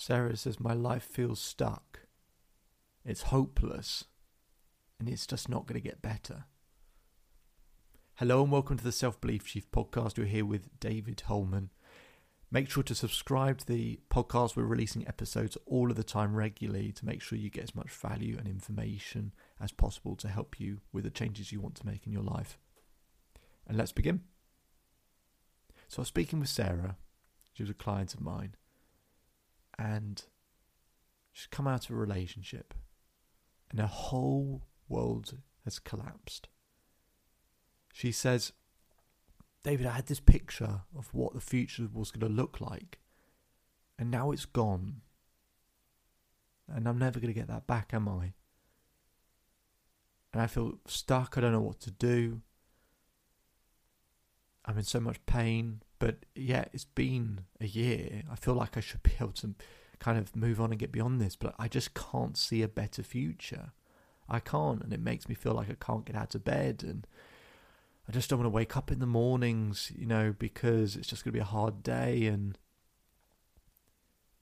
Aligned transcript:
Sarah 0.00 0.34
says, 0.34 0.58
my 0.58 0.72
life 0.72 1.02
feels 1.02 1.38
stuck. 1.38 2.06
It's 3.04 3.24
hopeless. 3.24 4.04
And 4.98 5.06
it's 5.10 5.26
just 5.26 5.46
not 5.46 5.66
going 5.66 5.78
to 5.78 5.86
get 5.86 6.00
better. 6.00 6.44
Hello 8.14 8.42
and 8.42 8.50
welcome 8.50 8.78
to 8.78 8.82
the 8.82 8.92
Self 8.92 9.20
Belief 9.20 9.44
Chief 9.44 9.70
podcast. 9.70 10.16
We're 10.16 10.24
here 10.24 10.46
with 10.46 10.80
David 10.80 11.24
Hulman. 11.26 11.68
Make 12.50 12.70
sure 12.70 12.82
to 12.84 12.94
subscribe 12.94 13.58
to 13.58 13.66
the 13.66 14.00
podcast. 14.10 14.56
We're 14.56 14.64
releasing 14.64 15.06
episodes 15.06 15.58
all 15.66 15.90
of 15.90 15.98
the 15.98 16.02
time 16.02 16.34
regularly 16.34 16.92
to 16.92 17.04
make 17.04 17.20
sure 17.20 17.36
you 17.36 17.50
get 17.50 17.64
as 17.64 17.74
much 17.74 17.90
value 17.90 18.38
and 18.38 18.48
information 18.48 19.34
as 19.60 19.70
possible 19.70 20.16
to 20.16 20.28
help 20.28 20.58
you 20.58 20.80
with 20.94 21.04
the 21.04 21.10
changes 21.10 21.52
you 21.52 21.60
want 21.60 21.74
to 21.74 21.86
make 21.86 22.06
in 22.06 22.12
your 22.14 22.22
life. 22.22 22.58
And 23.66 23.76
let's 23.76 23.92
begin. 23.92 24.22
So 25.88 25.98
I 25.98 26.00
was 26.00 26.08
speaking 26.08 26.40
with 26.40 26.48
Sarah. 26.48 26.96
She 27.52 27.62
was 27.62 27.68
a 27.68 27.74
client 27.74 28.14
of 28.14 28.22
mine. 28.22 28.54
And 29.80 30.22
she's 31.32 31.46
come 31.46 31.66
out 31.66 31.86
of 31.86 31.96
a 31.96 31.98
relationship. 31.98 32.74
And 33.70 33.80
her 33.80 33.86
whole 33.86 34.66
world 34.88 35.38
has 35.64 35.78
collapsed. 35.78 36.48
She 37.90 38.12
says, 38.12 38.52
David, 39.64 39.86
I 39.86 39.92
had 39.92 40.06
this 40.06 40.20
picture 40.20 40.82
of 40.96 41.12
what 41.14 41.32
the 41.32 41.40
future 41.40 41.88
was 41.92 42.10
going 42.10 42.28
to 42.28 42.34
look 42.34 42.60
like, 42.60 42.98
and 43.98 44.10
now 44.10 44.32
it's 44.32 44.44
gone. 44.44 45.00
And 46.68 46.86
I'm 46.86 46.98
never 46.98 47.18
going 47.18 47.32
to 47.32 47.38
get 47.38 47.48
that 47.48 47.66
back, 47.66 47.92
am 47.92 48.08
I? 48.08 48.32
And 50.32 50.40
I 50.42 50.46
feel 50.46 50.78
stuck. 50.86 51.36
I 51.36 51.40
don't 51.40 51.52
know 51.52 51.60
what 51.60 51.80
to 51.80 51.90
do. 51.90 52.42
I'm 54.64 54.78
in 54.78 54.84
so 54.84 55.00
much 55.00 55.24
pain, 55.26 55.82
but 56.00 56.16
yeah, 56.34 56.64
it's 56.72 56.86
been 56.86 57.42
a 57.60 57.66
year. 57.66 58.22
I 58.30 58.34
feel 58.34 58.54
like 58.54 58.76
I 58.76 58.80
should 58.80 59.04
be 59.04 59.12
able 59.20 59.32
to 59.34 59.54
kind 60.00 60.18
of 60.18 60.34
move 60.34 60.60
on 60.60 60.72
and 60.72 60.80
get 60.80 60.90
beyond 60.90 61.20
this, 61.20 61.36
but 61.36 61.54
I 61.58 61.68
just 61.68 61.94
can't 61.94 62.36
see 62.36 62.62
a 62.62 62.68
better 62.68 63.04
future. 63.04 63.70
I 64.28 64.40
can't, 64.40 64.82
and 64.82 64.92
it 64.92 65.00
makes 65.00 65.28
me 65.28 65.34
feel 65.34 65.52
like 65.52 65.70
I 65.70 65.76
can't 65.78 66.04
get 66.04 66.16
out 66.16 66.34
of 66.34 66.42
bed 66.42 66.82
and 66.82 67.06
I 68.08 68.12
just 68.12 68.30
don't 68.30 68.40
want 68.40 68.46
to 68.46 68.50
wake 68.56 68.76
up 68.76 68.90
in 68.90 68.98
the 68.98 69.06
mornings, 69.06 69.92
you 69.94 70.06
know, 70.06 70.34
because 70.36 70.96
it's 70.96 71.06
just 71.06 71.22
going 71.22 71.32
to 71.32 71.36
be 71.36 71.42
a 71.42 71.44
hard 71.44 71.82
day 71.82 72.26
and 72.26 72.58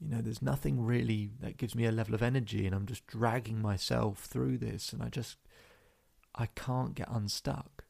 you 0.00 0.09
know, 0.09 0.20
there's 0.22 0.41
nothing 0.41 0.87
really 0.87 1.33
that 1.41 1.56
gives 1.56 1.75
me 1.75 1.84
a 1.84 1.93
level 1.93 2.15
of 2.15 2.22
energy 2.22 2.67
and 2.67 2.75
I'm 2.75 2.87
just 2.87 3.06
dragging 3.09 3.61
myself 3.61 4.20
through 4.20 4.59
this 4.59 4.93
and 4.93 5.03
I 5.03 5.09
just 5.09 5.39
I 6.37 6.47
can't 6.47 6.95
get 6.95 7.09
unstuck. 7.11 7.84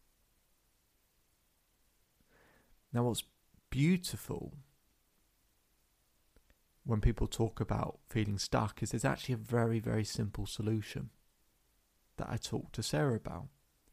Now 2.94 3.04
what's 3.04 3.24
beautiful 3.70 4.54
when 6.84 7.00
people 7.00 7.26
talk 7.26 7.60
about 7.60 7.98
feeling 8.08 8.38
stuck 8.38 8.82
is 8.82 8.90
there's 8.90 9.04
actually 9.04 9.34
a 9.34 9.38
very 9.38 9.78
very 9.78 10.04
simple 10.04 10.46
solution 10.46 11.10
that 12.18 12.28
I 12.30 12.36
talked 12.36 12.74
to 12.74 12.82
Sarah 12.82 13.14
about. 13.14 13.48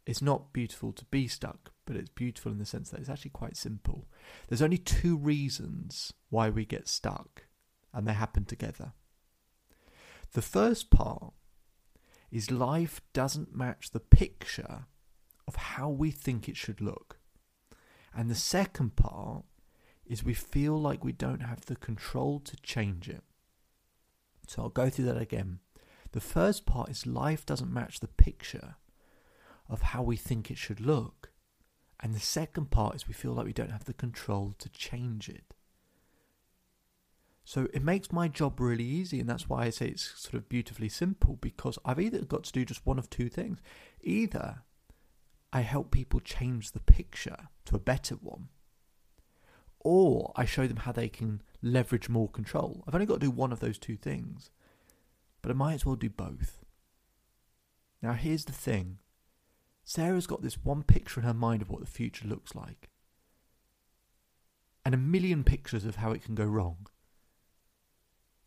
It's 0.06 0.22
not 0.22 0.54
beautiful 0.54 0.92
to 0.94 1.06
be 1.06 1.28
stuck, 1.28 1.72
but 1.86 1.96
it's 1.96 2.10
beautiful 2.10 2.52
in 2.52 2.60
the 2.60 2.66
sense 2.66 2.90
that 2.90 3.00
it's 3.00 3.10
actually 3.10 3.32
quite 3.32 3.58
simple. 3.58 4.08
There's 4.48 4.62
only 4.62 4.78
two 4.78 5.18
reasons 5.18 6.14
why 6.30 6.50
we 6.50 6.66
get 6.66 6.88
stuck, 6.88 7.46
and 7.94 8.08
they 8.08 8.14
happen 8.14 8.46
together. 8.46 8.94
The 10.34 10.44
first 10.44 10.92
part 10.92 11.34
is 12.32 12.52
life 12.52 13.02
doesn't 13.14 13.56
match 13.56 13.92
the 13.92 14.00
picture 14.00 14.86
of 15.48 15.56
how 15.56 15.90
we 15.90 16.12
think 16.12 16.48
it 16.48 16.58
should 16.58 16.82
look. 16.82 17.18
And 18.14 18.30
the 18.30 18.36
second 18.36 18.96
part 18.96 19.46
is 20.06 20.24
we 20.24 20.34
feel 20.34 20.80
like 20.80 21.04
we 21.04 21.12
don't 21.12 21.42
have 21.42 21.66
the 21.66 21.76
control 21.76 22.40
to 22.40 22.56
change 22.58 23.10
it. 23.10 23.24
So 24.48 24.64
I'll 24.64 24.70
go 24.70 24.90
through 24.90 25.06
that 25.06 25.22
again. 25.22 25.60
The 26.12 26.22
first 26.22 26.66
part 26.66 26.90
is 26.90 27.06
life 27.06 27.46
doesn't 27.46 27.74
match 27.74 28.00
the 28.00 28.08
picture 28.08 28.76
of 29.68 29.82
how 29.82 30.04
we 30.04 30.16
think 30.16 30.50
it 30.50 30.58
should 30.58 30.80
look. 30.80 31.32
And 32.00 32.14
the 32.14 32.20
second 32.20 32.72
part 32.72 32.96
is 32.96 33.08
we 33.08 33.14
feel 33.14 33.34
like 33.34 33.46
we 33.46 33.54
don't 33.54 33.72
have 33.72 33.86
the 33.86 33.94
control 33.94 34.54
to 34.60 34.70
change 34.70 35.28
it. 35.28 35.56
So 37.44 37.68
it 37.74 37.84
makes 37.84 38.12
my 38.12 38.28
job 38.28 38.60
really 38.60 38.84
easy, 38.84 39.20
and 39.20 39.30
that's 39.30 39.48
why 39.48 39.66
I 39.66 39.70
say 39.70 39.88
it's 39.88 40.20
sort 40.20 40.34
of 40.34 40.50
beautifully 40.50 40.90
simple 40.90 41.38
because 41.40 41.78
I've 41.86 42.00
either 42.00 42.26
got 42.26 42.44
to 42.46 42.52
do 42.52 42.66
just 42.66 42.86
one 42.86 42.98
of 42.98 43.10
two 43.10 43.30
things. 43.30 43.60
Either 44.02 44.64
I 45.54 45.62
help 45.62 45.92
people 45.92 46.20
change 46.20 46.72
the 46.72 46.80
picture 46.80 47.50
to 47.66 47.76
a 47.76 47.80
better 47.80 48.16
one, 48.16 48.50
or 49.86 50.34
I 50.36 50.46
show 50.46 50.66
them 50.66 50.78
how 50.78 50.92
they 50.92 51.08
can 51.08 51.44
leverage 51.62 52.10
more 52.10 52.28
control. 52.28 52.84
I've 52.88 52.96
only 52.96 53.06
got 53.06 53.22
to 53.22 53.28
do 53.28 53.32
one 53.32 53.52
of 53.52 53.60
those 53.60 53.78
two 53.78 53.96
things, 53.96 54.50
but 55.44 55.52
I 55.52 55.54
might 55.54 55.76
as 55.76 55.86
well 55.86 55.96
do 55.96 56.10
both. 56.10 56.66
Now, 58.02 58.14
here's 58.14 58.46
the 58.46 58.52
thing 58.52 58.98
Sarah's 59.84 60.26
got 60.26 60.42
this 60.42 60.64
one 60.64 60.82
picture 60.82 61.20
in 61.20 61.26
her 61.28 61.36
mind 61.36 61.62
of 61.62 61.70
what 61.70 61.82
the 61.82 61.86
future 61.86 62.28
looks 62.28 62.56
like, 62.56 62.90
and 64.84 64.96
a 64.96 64.98
million 64.98 65.44
pictures 65.44 65.86
of 65.86 65.98
how 65.98 66.12
it 66.12 66.24
can 66.24 66.34
go 66.34 66.46
wrong. 66.46 66.88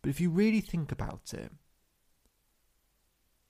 But 0.02 0.10
if 0.10 0.20
you 0.20 0.30
really 0.30 0.60
think 0.60 0.90
about 0.90 1.32
it, 1.32 1.52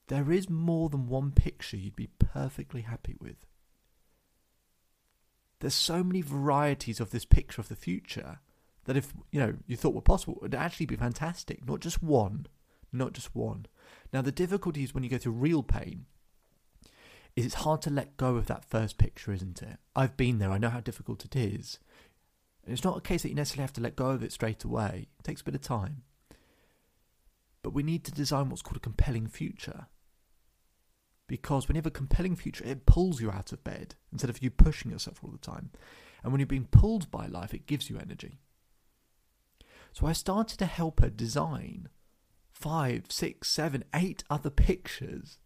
there 0.08 0.30
is 0.30 0.50
more 0.50 0.90
than 0.90 1.08
one 1.08 1.32
picture 1.32 1.78
you'd 1.78 1.96
be 1.96 2.10
perfectly 2.18 2.82
happy 2.82 3.16
with. 3.18 3.46
There's 5.60 5.74
so 5.74 6.04
many 6.04 6.22
varieties 6.22 7.00
of 7.00 7.10
this 7.10 7.24
picture 7.24 7.60
of 7.60 7.68
the 7.68 7.76
future 7.76 8.38
that 8.84 8.96
if 8.96 9.12
you 9.30 9.40
know 9.40 9.54
you 9.66 9.76
thought 9.76 9.94
were 9.94 10.00
possible, 10.00 10.34
it 10.36 10.42
would 10.42 10.54
actually 10.54 10.86
be 10.86 10.96
fantastic. 10.96 11.66
Not 11.66 11.80
just 11.80 12.02
one, 12.02 12.46
not 12.92 13.12
just 13.12 13.34
one. 13.34 13.66
Now 14.12 14.22
the 14.22 14.32
difficulty 14.32 14.82
is 14.82 14.94
when 14.94 15.04
you 15.04 15.10
go 15.10 15.18
through 15.18 15.32
real 15.32 15.62
pain, 15.62 16.06
is 17.36 17.44
it's 17.44 17.54
hard 17.56 17.82
to 17.82 17.90
let 17.90 18.16
go 18.16 18.36
of 18.36 18.46
that 18.46 18.64
first 18.64 18.98
picture, 18.98 19.32
isn't 19.32 19.62
it? 19.62 19.78
I've 19.94 20.16
been 20.16 20.38
there, 20.38 20.50
I 20.50 20.58
know 20.58 20.70
how 20.70 20.80
difficult 20.80 21.24
it 21.24 21.36
is. 21.36 21.78
And 22.64 22.72
it's 22.72 22.84
not 22.84 22.98
a 22.98 23.02
case 23.02 23.22
that 23.22 23.28
you 23.28 23.34
necessarily 23.34 23.62
have 23.62 23.72
to 23.74 23.80
let 23.80 23.96
go 23.96 24.10
of 24.10 24.22
it 24.22 24.32
straight 24.32 24.64
away, 24.64 25.08
it 25.18 25.24
takes 25.24 25.40
a 25.40 25.44
bit 25.44 25.54
of 25.54 25.60
time. 25.60 26.02
But 27.62 27.74
we 27.74 27.82
need 27.82 28.04
to 28.04 28.12
design 28.12 28.48
what's 28.48 28.62
called 28.62 28.76
a 28.76 28.80
compelling 28.80 29.26
future. 29.26 29.86
Because 31.28 31.68
when 31.68 31.76
you 31.76 31.78
have 31.78 31.86
a 31.86 31.90
compelling 31.90 32.34
future, 32.34 32.64
it 32.64 32.86
pulls 32.86 33.20
you 33.20 33.30
out 33.30 33.52
of 33.52 33.62
bed 33.62 33.94
instead 34.10 34.30
of 34.30 34.42
you 34.42 34.50
pushing 34.50 34.90
yourself 34.90 35.22
all 35.22 35.30
the 35.30 35.38
time. 35.38 35.70
And 36.22 36.32
when 36.32 36.40
you're 36.40 36.46
being 36.46 36.68
pulled 36.70 37.10
by 37.10 37.26
life, 37.26 37.54
it 37.54 37.66
gives 37.66 37.88
you 37.88 37.98
energy. 37.98 38.40
So 39.92 40.06
I 40.06 40.12
started 40.12 40.58
to 40.58 40.66
help 40.66 41.00
her 41.00 41.10
design 41.10 41.88
five, 42.50 43.04
six, 43.10 43.48
seven, 43.48 43.84
eight 43.94 44.24
other 44.28 44.50
pictures 44.50 45.38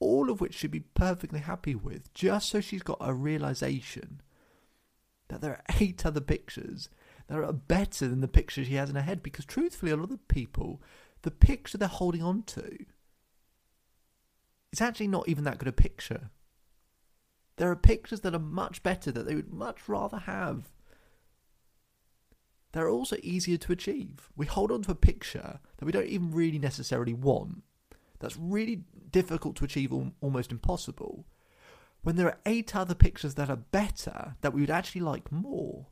all 0.00 0.30
of 0.30 0.40
which 0.40 0.54
she'd 0.54 0.70
be 0.70 0.80
perfectly 0.80 1.40
happy 1.40 1.74
with, 1.74 2.12
just 2.14 2.48
so 2.48 2.60
she's 2.60 2.82
got 2.82 2.98
a 3.00 3.12
realization 3.12 4.20
that 5.28 5.40
there 5.40 5.52
are 5.52 5.80
eight 5.80 6.06
other 6.06 6.20
pictures 6.20 6.88
that 7.26 7.38
are 7.38 7.52
better 7.52 8.08
than 8.08 8.20
the 8.20 8.28
picture 8.28 8.64
she 8.64 8.74
has 8.74 8.88
in 8.88 8.96
her 8.96 9.02
head. 9.02 9.22
Because 9.22 9.44
truthfully, 9.44 9.92
a 9.92 9.96
lot 9.96 10.10
of 10.10 10.26
people, 10.28 10.80
the 11.22 11.30
picture 11.30 11.76
they're 11.76 11.88
holding 11.88 12.22
on 12.22 12.42
to, 12.44 12.78
is 14.72 14.80
actually 14.80 15.08
not 15.08 15.28
even 15.28 15.44
that 15.44 15.58
good 15.58 15.68
a 15.68 15.72
picture. 15.72 16.30
There 17.56 17.70
are 17.70 17.76
pictures 17.76 18.20
that 18.20 18.34
are 18.34 18.38
much 18.38 18.82
better 18.82 19.10
that 19.10 19.26
they 19.26 19.34
would 19.34 19.52
much 19.52 19.88
rather 19.88 20.18
have. 20.18 20.68
They're 22.72 22.88
also 22.88 23.16
easier 23.22 23.56
to 23.58 23.72
achieve. 23.72 24.30
We 24.36 24.46
hold 24.46 24.70
on 24.70 24.82
to 24.82 24.92
a 24.92 24.94
picture 24.94 25.58
that 25.76 25.84
we 25.84 25.92
don't 25.92 26.06
even 26.06 26.30
really 26.30 26.58
necessarily 26.58 27.14
want 27.14 27.62
that's 28.20 28.36
really 28.36 28.82
difficult 29.10 29.56
to 29.56 29.64
achieve, 29.64 29.92
almost 30.20 30.50
impossible, 30.50 31.26
when 32.02 32.16
there 32.16 32.26
are 32.26 32.38
eight 32.46 32.76
other 32.76 32.94
pictures 32.94 33.34
that 33.34 33.50
are 33.50 33.56
better, 33.56 34.36
that 34.40 34.52
we 34.52 34.60
would 34.60 34.70
actually 34.70 35.00
like 35.00 35.30
more, 35.32 35.86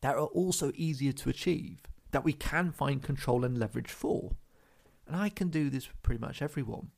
that 0.00 0.14
are 0.14 0.26
also 0.26 0.72
easier 0.74 1.12
to 1.12 1.30
achieve, 1.30 1.80
that 2.10 2.24
we 2.24 2.32
can 2.32 2.70
find 2.70 3.02
control 3.02 3.44
and 3.44 3.58
leverage 3.58 3.90
for. 3.90 4.36
And 5.06 5.16
I 5.16 5.28
can 5.28 5.48
do 5.48 5.70
this 5.70 5.88
with 5.88 6.02
pretty 6.02 6.20
much 6.20 6.42
everyone. 6.42 6.90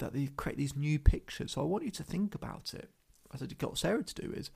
That 0.00 0.12
they 0.12 0.26
create 0.36 0.58
these 0.58 0.76
new 0.76 0.98
pictures. 0.98 1.52
So 1.52 1.62
I 1.62 1.64
want 1.64 1.84
you 1.84 1.90
to 1.92 2.02
think 2.02 2.34
about 2.34 2.74
it. 2.74 2.90
As 3.32 3.42
I 3.42 3.46
got 3.46 3.78
Sarah 3.78 4.02
to 4.02 4.14
do 4.14 4.32
is 4.32 4.50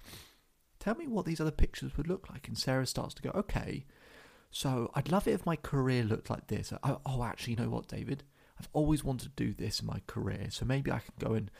tell 0.81 0.97
me 0.97 1.07
what 1.07 1.25
these 1.25 1.41
other 1.41 1.51
pictures 1.53 1.97
would 1.97 2.09
look 2.09 2.29
like. 2.29 2.49
And 2.49 2.59
Sarah 2.59 2.87
starts 2.87 3.15
to 3.15 3.23
go, 3.23 3.31
okay, 3.31 3.87
So 4.55 4.89
I'd 4.95 5.11
love 5.11 5.27
it 5.27 5.33
if 5.33 5.45
my 5.45 5.57
career 5.57 6.05
looked 6.05 6.31
like 6.31 6.47
this. 6.47 6.73
I, 6.85 6.97
oh, 7.05 7.25
actually, 7.25 7.55
you 7.55 7.57
know 7.65 7.71
what, 7.71 7.89
David? 7.89 8.23
I've 8.61 8.69
always 8.73 9.03
wanted 9.03 9.37
to 9.37 9.45
do 9.45 9.53
this 9.53 9.81
in 9.81 9.87
my 9.87 10.01
career. 10.07 10.47
So 10.51 10.65
maybe 10.65 10.93
I 10.93 11.01
can 11.01 11.15
go 11.19 11.35
and, 11.35 11.51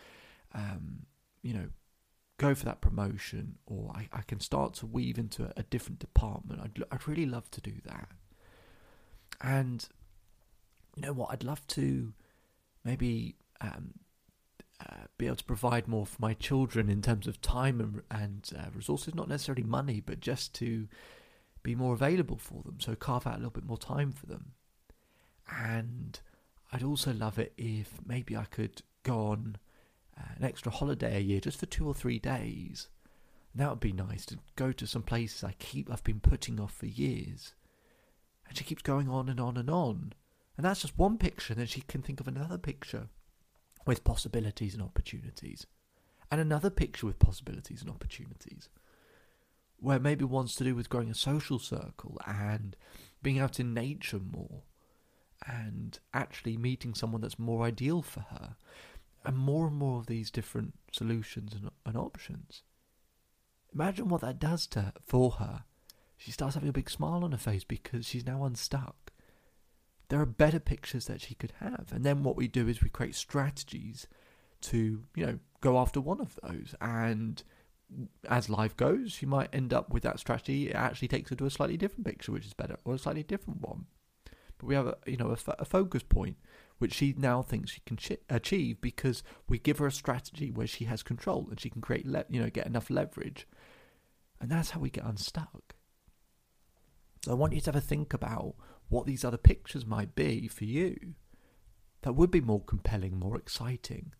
um, 0.55 1.07
you 1.43 1.55
know, 1.55 1.71
go 2.39 2.55
for 2.55 2.65
that 2.67 2.81
promotion 2.81 3.57
or 3.67 3.91
I, 3.97 4.09
I 4.13 4.23
can 4.23 4.39
start 4.39 4.75
to 4.75 4.87
weave 4.87 5.19
into 5.19 5.43
a, 5.43 5.53
a 5.57 5.63
different 5.65 5.99
department. 5.99 6.61
I'd, 6.63 6.85
I'd 6.93 7.09
really 7.09 7.27
love 7.27 7.51
to 7.51 7.61
do 7.61 7.73
that. 7.85 8.09
And 9.41 9.85
you 10.95 11.03
know 11.03 11.13
what? 11.13 11.31
I'd 11.33 11.43
love 11.43 11.67
to 11.69 12.13
maybe 12.85 13.35
um, 13.61 13.95
uh, 14.81 15.05
be 15.19 15.27
able 15.27 15.37
to 15.37 15.45
provide 15.45 15.89
more 15.89 16.07
for 16.07 16.21
my 16.21 16.35
children 16.35 16.89
in 16.89 17.01
terms 17.01 17.27
of 17.27 17.41
time 17.41 17.81
and, 17.81 18.03
and 18.11 18.51
uh, 18.59 18.71
resources, 18.75 19.15
not 19.15 19.29
necessarily 19.29 19.63
money, 19.63 20.01
but 20.01 20.21
just 20.21 20.55
to 20.55 20.89
be 21.63 21.75
more 21.75 21.95
available 21.95 22.37
for 22.37 22.63
them. 22.65 22.79
So 22.81 22.95
carve 22.95 23.27
out 23.27 23.35
a 23.35 23.39
little 23.39 23.51
bit 23.51 23.65
more 23.65 23.79
time 23.79 24.13
for 24.13 24.27
them. 24.27 24.53
And 25.51 26.19
I'd 26.73 26.83
also 26.83 27.13
love 27.13 27.39
it 27.39 27.53
if 27.57 27.93
maybe 28.05 28.37
I 28.37 28.45
could 28.45 28.83
go 29.05 29.29
on 29.29 29.57
uh, 30.19 30.35
an 30.37 30.45
extra 30.45 30.73
holiday 30.73 31.17
a 31.17 31.21
year 31.21 31.41
just 31.41 31.59
for 31.59 31.67
two 31.67 31.87
or 31.87 31.95
three 31.95 32.19
days. 32.19 32.89
that 33.55 33.71
would 33.71 33.81
be 33.81 33.93
nice 33.93 34.27
to 34.27 34.39
go 34.57 34.73
to 34.73 34.87
some 34.87 35.03
places 35.03 35.45
I 35.45 35.55
keep 35.59 35.91
I've 35.91 36.05
been 36.05 36.21
putting 36.21 36.59
off 36.59 36.75
for 36.75 36.87
years. 36.87 37.55
And 38.49 38.59
she 38.59 38.65
keeps 38.65 38.83
going 38.83 39.09
on 39.09 39.29
and 39.29 39.41
on 39.41 39.57
and 39.57 39.71
on. 39.71 40.13
And 40.57 40.65
that's 40.65 40.83
just 40.83 40.99
one 40.99 41.19
picture, 41.19 41.53
and 41.53 41.61
then 41.61 41.67
she 41.67 41.81
can 41.81 42.03
think 42.03 42.21
of 42.21 42.29
another 42.29 42.59
picture 42.59 43.09
with 43.87 44.05
possibilities 44.05 44.75
and 44.75 44.83
opportunities. 44.83 45.67
And 46.31 46.41
another 46.41 46.71
picture 46.71 47.07
with 47.07 47.19
possibilities 47.19 47.83
and 47.83 47.91
opportunities 47.91 48.69
where 49.79 49.99
maybe 49.99 50.25
one's 50.25 50.55
to 50.57 50.65
do 50.65 50.75
with 50.75 50.89
growing 50.89 51.11
a 51.11 51.15
social 51.15 51.59
circle 51.59 52.19
and 52.27 52.77
being 53.23 53.39
out 53.39 53.61
in 53.61 53.75
nature 53.75 54.19
more 54.19 54.63
and 55.47 55.99
actually 56.15 56.57
meeting 56.57 56.95
someone 56.95 57.21
that's 57.21 57.39
more 57.39 57.67
ideal 57.67 58.01
for 58.03 58.21
her. 58.21 58.57
And 59.27 59.39
more 59.39 59.67
and 59.69 59.77
more 59.77 60.01
of 60.01 60.07
these 60.07 60.31
different 60.31 60.75
solutions 60.93 61.55
and, 61.55 61.71
and 61.87 61.97
options. 61.97 62.63
Imagine 63.75 64.09
what 64.09 64.21
that 64.21 64.39
does 64.39 64.67
to 64.69 64.93
for 65.07 65.33
her. 65.33 65.65
She 66.19 66.31
starts 66.31 66.55
having 66.55 66.69
a 66.69 66.75
big 66.75 66.91
smile 66.91 67.25
on 67.25 67.33
her 67.33 67.39
face 67.39 67.65
because 67.65 68.07
she's 68.07 68.27
now 68.27 68.45
unstuck 68.45 69.14
there 70.15 70.23
are 70.23 70.27
better 70.27 70.61
pictures 70.61 71.07
that 71.07 71.21
she 71.21 71.35
could 71.35 71.53
have 71.61 71.93
and 71.93 72.05
then 72.05 72.23
what 72.23 72.37
we 72.37 72.47
do 72.47 72.69
is 72.69 72.83
we 72.83 72.89
create 72.89 73.15
strategies 73.15 74.07
to 74.61 75.03
you 75.15 75.27
know 75.27 75.39
go 75.61 75.79
after 75.79 76.01
one 76.01 76.21
of 76.21 76.39
those 76.43 76.75
and 76.81 77.43
as 78.29 78.49
life 78.49 78.77
goes, 78.77 79.13
she 79.13 79.27
might 79.27 79.55
end 79.55 79.73
up 79.73 79.91
with 79.91 80.03
that 80.03 80.19
strategy. 80.19 80.71
It 80.71 80.75
actually 80.75 81.09
takes 81.09 81.31
her 81.31 81.37
to 81.37 81.47
a 81.47 81.51
slightly 81.51 81.77
different 81.77 82.07
picture, 82.07 82.33
which 82.33 82.47
is 82.47 82.55
better, 82.55 82.77
or 82.85 82.95
a 82.95 82.99
slightly 82.99 83.23
different 83.23 83.61
one. 83.61 83.87
But 84.59 84.67
we 84.67 84.75
have 84.75 84.87
a 84.87 84.97
you 85.07 85.17
know 85.17 85.31
a, 85.31 85.53
a 85.59 85.65
focus 85.65 86.03
point 86.03 86.37
which 86.79 86.95
she 86.95 87.15
now 87.17 87.41
thinks 87.41 87.71
she 87.71 87.83
can 87.87 87.97
ch- 87.97 88.19
achieve 88.29 88.81
because 88.81 89.23
we 89.49 89.59
give 89.59 89.79
her 89.79 89.87
a 89.87 89.93
strategy 89.93 90.51
where 90.51 90.67
she 90.67 90.87
has 90.87 91.03
control 91.03 91.47
and 91.49 91.61
she 91.61 91.71
can 91.71 91.81
create 91.81 92.07
le- 92.07 92.25
you 92.29 92.41
know 92.41 92.51
get 92.51 92.67
enough 92.67 92.91
leverage, 92.91 93.47
and 94.41 94.51
that's 94.51 94.71
how 94.71 94.81
we 94.81 94.91
get 94.91 95.05
unstuck. 95.05 95.75
I 97.29 97.35
want 97.35 97.53
you 97.53 97.61
to 97.61 97.67
have 97.67 97.77
a 97.77 97.81
think 97.81 98.13
about 98.13 98.55
what 98.89 99.07
these 99.07 99.25
other 99.25 99.37
pictures 99.37 99.87
might 99.87 100.15
be 100.15 100.49
for 100.49 100.65
you 100.65 101.15
that 102.05 102.13
would 102.13 102.31
be 102.31 102.41
more 102.41 102.61
compelling, 102.61 103.19
more 103.19 103.37
exciting. 103.37 104.13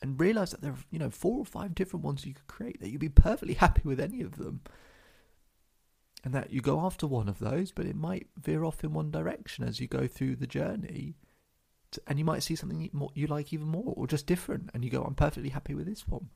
And 0.00 0.18
realize 0.18 0.52
that 0.52 0.62
there 0.62 0.72
are 0.72 0.84
you 0.90 0.98
know 0.98 1.10
four 1.10 1.38
or 1.38 1.44
five 1.44 1.74
different 1.74 2.04
ones 2.04 2.24
you 2.24 2.34
could 2.34 2.46
create 2.46 2.80
that 2.80 2.90
you'd 2.90 3.00
be 3.00 3.08
perfectly 3.08 3.54
happy 3.54 3.82
with 3.84 4.00
any 4.00 4.22
of 4.22 4.36
them. 4.36 4.62
And 6.24 6.32
that 6.32 6.52
you 6.52 6.60
go 6.60 6.80
after 6.80 7.06
one 7.08 7.28
of 7.28 7.40
those 7.40 7.72
but 7.72 7.86
it 7.86 7.96
might 7.96 8.28
veer 8.40 8.64
off 8.64 8.84
in 8.84 8.92
one 8.92 9.10
direction 9.10 9.64
as 9.64 9.80
you 9.80 9.88
go 9.88 10.06
through 10.06 10.36
the 10.36 10.46
journey 10.46 11.16
and 12.06 12.18
you 12.18 12.24
might 12.24 12.44
see 12.44 12.54
something 12.54 12.88
you 13.14 13.26
like 13.26 13.52
even 13.52 13.66
more 13.66 13.92
or 13.96 14.06
just 14.06 14.26
different 14.26 14.70
and 14.72 14.84
you 14.84 14.90
go 14.90 15.02
i'm 15.02 15.16
perfectly 15.16 15.50
happy 15.50 15.74
with 15.74 15.86
this 15.86 16.06
one. 16.06 16.30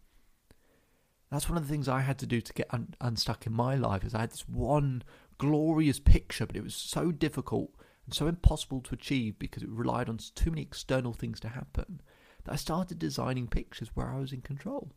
That's 1.30 1.48
one 1.48 1.56
of 1.56 1.64
the 1.64 1.72
things 1.72 1.88
i 1.88 2.00
had 2.00 2.18
to 2.18 2.26
do 2.26 2.40
to 2.40 2.52
get 2.52 2.72
un- 2.74 2.94
unstuck 3.00 3.46
in 3.46 3.52
my 3.52 3.76
life 3.76 4.04
is 4.04 4.14
i 4.14 4.22
had 4.22 4.32
this 4.32 4.48
one 4.48 5.04
glorious 5.38 6.00
picture 6.00 6.46
but 6.46 6.56
it 6.56 6.64
was 6.64 6.74
so 6.74 7.12
difficult 7.12 7.70
and 8.04 8.14
so 8.14 8.26
impossible 8.26 8.80
to 8.80 8.94
achieve 8.94 9.38
because 9.38 9.62
it 9.62 9.68
relied 9.68 10.08
on 10.08 10.18
too 10.34 10.50
many 10.50 10.62
external 10.62 11.12
things 11.12 11.40
to 11.40 11.48
happen 11.48 12.00
that 12.46 12.52
I 12.52 12.56
started 12.56 12.98
designing 12.98 13.48
pictures 13.48 13.90
where 13.94 14.08
I 14.08 14.18
was 14.18 14.32
in 14.32 14.40
control, 14.40 14.92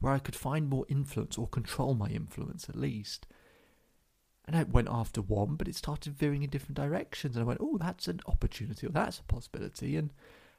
where 0.00 0.12
I 0.12 0.18
could 0.18 0.36
find 0.36 0.68
more 0.68 0.84
influence 0.88 1.38
or 1.38 1.46
control 1.46 1.94
my 1.94 2.08
influence 2.08 2.68
at 2.68 2.76
least. 2.76 3.26
And 4.46 4.56
I 4.56 4.64
went 4.64 4.88
after 4.90 5.22
one, 5.22 5.54
but 5.54 5.68
it 5.68 5.76
started 5.76 6.14
veering 6.14 6.42
in 6.42 6.50
different 6.50 6.76
directions. 6.76 7.36
And 7.36 7.44
I 7.44 7.46
went, 7.46 7.60
oh, 7.62 7.78
that's 7.78 8.08
an 8.08 8.20
opportunity 8.26 8.86
or 8.86 8.90
that's 8.90 9.20
a 9.20 9.24
possibility. 9.24 9.96
And 9.96 10.12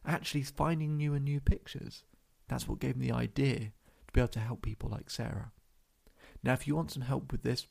actually 0.05 0.43
finding 0.43 0.95
new 0.95 1.13
and 1.13 1.25
new 1.25 1.41
pictures. 1.41 2.03
That's 2.47 2.67
what 2.67 2.79
gave 2.79 2.95
me 2.95 3.07
the 3.07 3.15
idea 3.15 3.59
to 3.59 4.13
be 4.13 4.21
able 4.21 4.29
to 4.29 4.39
help 4.39 4.61
people 4.61 4.89
like 4.89 5.09
Sarah. 5.09 5.51
Now, 6.43 6.53
if 6.53 6.67
you 6.67 6.75
want 6.75 6.91
some 6.91 7.03
help 7.03 7.31
with 7.31 7.43
this, 7.43 7.67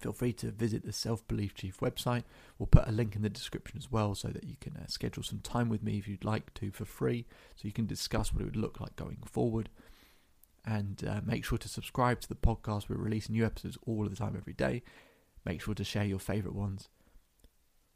feel 0.00 0.12
free 0.12 0.32
to 0.34 0.50
visit 0.50 0.84
the 0.84 0.92
Self 0.92 1.26
Belief 1.28 1.54
Chief 1.54 1.78
website. 1.80 2.24
We'll 2.58 2.66
put 2.66 2.88
a 2.88 2.92
link 2.92 3.14
in 3.14 3.22
the 3.22 3.28
description 3.28 3.78
as 3.78 3.92
well 3.92 4.14
so 4.14 4.28
that 4.28 4.44
you 4.44 4.56
can 4.60 4.76
uh, 4.76 4.86
schedule 4.86 5.22
some 5.22 5.40
time 5.40 5.68
with 5.68 5.82
me 5.82 5.98
if 5.98 6.08
you'd 6.08 6.24
like 6.24 6.52
to 6.54 6.70
for 6.70 6.84
free 6.84 7.26
so 7.56 7.68
you 7.68 7.72
can 7.72 7.86
discuss 7.86 8.32
what 8.32 8.42
it 8.42 8.46
would 8.46 8.56
look 8.56 8.80
like 8.80 8.96
going 8.96 9.18
forward. 9.26 9.68
And 10.66 11.02
uh, 11.06 11.20
make 11.24 11.44
sure 11.44 11.58
to 11.58 11.68
subscribe 11.68 12.20
to 12.20 12.28
the 12.28 12.34
podcast. 12.34 12.88
We're 12.88 12.96
releasing 12.96 13.34
new 13.34 13.46
episodes 13.46 13.78
all 13.86 14.04
of 14.04 14.10
the 14.10 14.16
time, 14.16 14.34
every 14.36 14.52
day. 14.52 14.82
Make 15.44 15.62
sure 15.62 15.74
to 15.74 15.84
share 15.84 16.04
your 16.04 16.18
favourite 16.18 16.56
ones. 16.56 16.88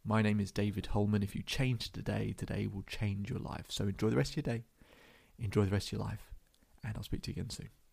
My 0.04 0.22
name 0.22 0.40
is 0.40 0.52
David 0.52 0.86
Hulman. 0.86 1.22
If 1.22 1.34
you 1.34 1.42
change 1.42 1.90
today, 1.90 2.34
today 2.36 2.66
will 2.66 2.82
change 2.82 3.30
your 3.30 3.38
life. 3.38 3.66
So 3.68 3.84
enjoy 3.84 4.10
the 4.10 4.16
rest 4.16 4.36
of 4.36 4.44
your 4.44 4.56
day, 4.56 4.64
enjoy 5.38 5.64
the 5.64 5.70
rest 5.70 5.88
of 5.88 5.92
your 5.92 6.02
life, 6.02 6.30
and 6.84 6.94
I'll 6.96 7.02
speak 7.02 7.22
to 7.22 7.30
you 7.30 7.34
again 7.34 7.50
soon. 7.50 7.83